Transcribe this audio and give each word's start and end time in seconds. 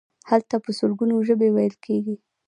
هلته 0.29 0.55
په 0.63 0.71
سلګونو 0.79 1.15
ژبې 1.27 1.47
ویل 1.51 1.75
کیږي. 1.85 2.15